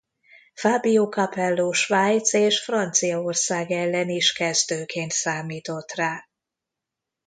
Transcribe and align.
Fabio 0.53 1.09
Capello 1.09 1.73
Svájc 1.73 2.33
és 2.33 2.63
Franciaország 2.63 3.71
ellen 3.71 4.09
is 4.09 4.33
kezdőként 4.33 5.11
számított 5.11 5.91
rá. 5.91 6.27